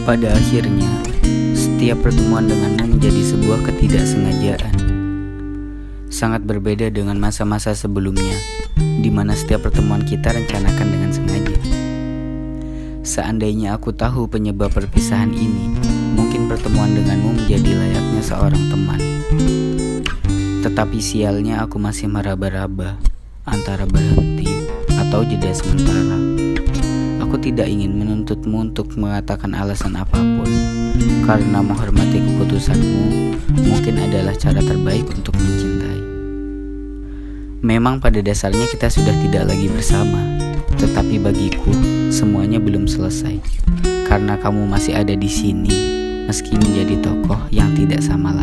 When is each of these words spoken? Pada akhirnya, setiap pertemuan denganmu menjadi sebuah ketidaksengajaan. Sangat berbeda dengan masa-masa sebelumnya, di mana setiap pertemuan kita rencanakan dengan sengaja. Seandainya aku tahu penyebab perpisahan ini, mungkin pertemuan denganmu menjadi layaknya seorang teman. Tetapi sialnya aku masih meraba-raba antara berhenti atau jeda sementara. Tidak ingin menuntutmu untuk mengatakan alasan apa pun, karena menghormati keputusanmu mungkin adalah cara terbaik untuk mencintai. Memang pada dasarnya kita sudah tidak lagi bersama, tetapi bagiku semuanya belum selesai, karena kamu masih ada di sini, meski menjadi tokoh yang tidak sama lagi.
Pada 0.00 0.32
akhirnya, 0.32 0.88
setiap 1.52 2.00
pertemuan 2.00 2.48
denganmu 2.48 2.96
menjadi 2.96 3.20
sebuah 3.20 3.60
ketidaksengajaan. 3.68 4.74
Sangat 6.08 6.40
berbeda 6.48 6.88
dengan 6.88 7.20
masa-masa 7.20 7.76
sebelumnya, 7.76 8.32
di 8.80 9.12
mana 9.12 9.36
setiap 9.36 9.68
pertemuan 9.68 10.00
kita 10.00 10.32
rencanakan 10.32 10.88
dengan 10.88 11.10
sengaja. 11.12 11.58
Seandainya 13.04 13.76
aku 13.76 13.92
tahu 13.92 14.24
penyebab 14.24 14.72
perpisahan 14.72 15.36
ini, 15.36 15.68
mungkin 16.16 16.48
pertemuan 16.48 16.96
denganmu 16.96 17.36
menjadi 17.44 17.70
layaknya 17.76 18.22
seorang 18.24 18.64
teman. 18.72 19.00
Tetapi 20.64 20.96
sialnya 20.96 21.64
aku 21.68 21.76
masih 21.76 22.08
meraba-raba 22.08 22.96
antara 23.44 23.84
berhenti 23.84 24.48
atau 24.96 25.28
jeda 25.28 25.52
sementara. 25.52 26.16
Tidak 27.50 27.66
ingin 27.66 27.98
menuntutmu 27.98 28.70
untuk 28.70 28.94
mengatakan 28.94 29.58
alasan 29.58 29.98
apa 29.98 30.14
pun, 30.14 30.46
karena 31.26 31.58
menghormati 31.58 32.22
keputusanmu 32.22 33.34
mungkin 33.66 33.98
adalah 33.98 34.38
cara 34.38 34.62
terbaik 34.62 35.02
untuk 35.10 35.34
mencintai. 35.34 35.98
Memang 37.58 37.98
pada 37.98 38.22
dasarnya 38.22 38.70
kita 38.70 38.86
sudah 38.86 39.10
tidak 39.26 39.50
lagi 39.50 39.66
bersama, 39.66 40.38
tetapi 40.78 41.18
bagiku 41.18 41.74
semuanya 42.14 42.62
belum 42.62 42.86
selesai, 42.86 43.42
karena 44.06 44.38
kamu 44.38 44.70
masih 44.70 44.94
ada 44.94 45.18
di 45.18 45.26
sini, 45.26 45.74
meski 46.30 46.54
menjadi 46.54 47.02
tokoh 47.02 47.50
yang 47.50 47.74
tidak 47.74 47.98
sama 47.98 48.30
lagi. 48.30 48.39